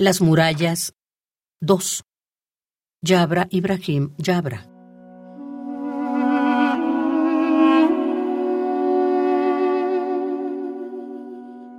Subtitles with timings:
[0.00, 0.94] Las murallas
[1.60, 2.04] 2.
[3.02, 4.64] Yabra Ibrahim Yabra.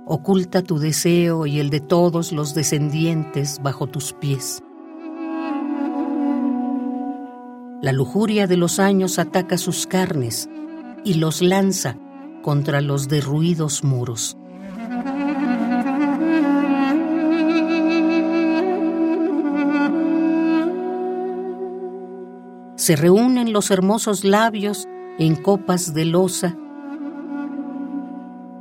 [0.04, 4.62] Oculta tu deseo y el de todos los descendientes bajo tus pies.
[7.80, 10.50] La lujuria de los años ataca sus carnes
[11.06, 11.96] y los lanza
[12.42, 14.36] contra los derruidos muros.
[22.80, 24.88] Se reúnen los hermosos labios
[25.18, 26.56] en copas de losa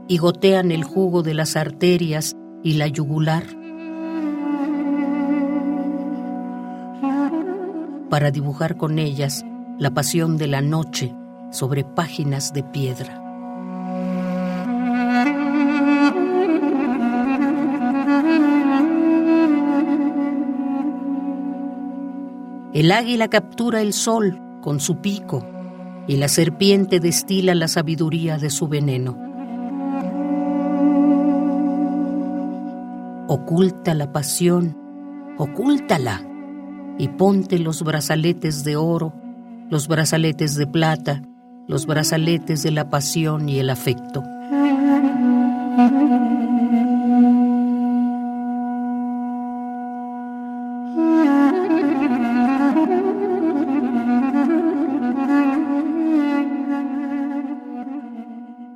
[0.10, 3.46] y gotean el jugo de las arterias y la yugular
[8.10, 9.46] para dibujar con ellas
[9.78, 11.16] la pasión de la noche
[11.50, 13.29] sobre páginas de piedra.
[22.72, 25.44] El águila captura el sol con su pico
[26.08, 29.18] y la serpiente destila la sabiduría de su veneno.
[33.28, 34.78] Oculta la pasión,
[35.38, 36.22] ocúltala
[37.00, 39.14] y ponte los brazaletes de oro,
[39.70, 41.24] los brazaletes de plata,
[41.68, 44.24] los brazaletes de la pasión y el afecto.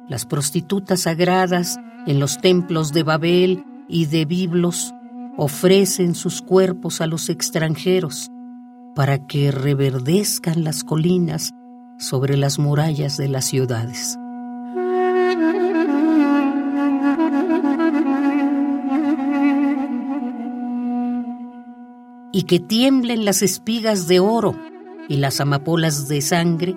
[0.09, 4.93] Las prostitutas sagradas en los templos de Babel y de Biblos
[5.37, 8.29] ofrecen sus cuerpos a los extranjeros
[8.95, 11.51] para que reverdezcan las colinas
[11.97, 14.17] sobre las murallas de las ciudades.
[22.33, 24.55] Y que tiemblen las espigas de oro
[25.07, 26.75] y las amapolas de sangre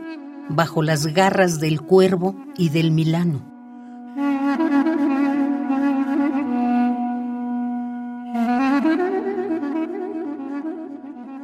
[0.48, 3.42] bajo las garras del cuervo y del milano.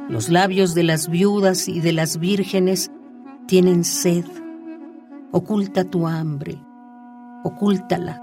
[0.09, 2.91] Los labios de las viudas y de las vírgenes
[3.47, 4.25] tienen sed.
[5.31, 6.59] Oculta tu hambre,
[7.43, 8.21] ocúltala.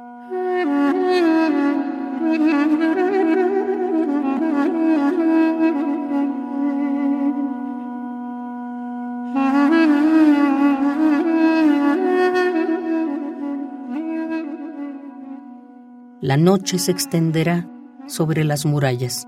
[16.21, 17.67] La noche se extenderá
[18.07, 19.27] sobre las murallas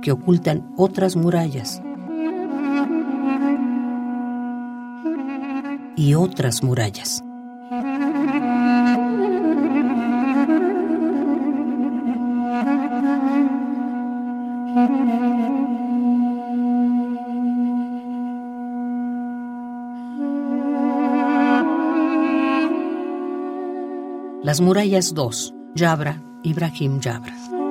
[0.00, 1.82] que ocultan otras murallas
[5.94, 7.22] y otras murallas.
[24.44, 27.61] Las murallas 2, Jabra, Ibrahim Jabra.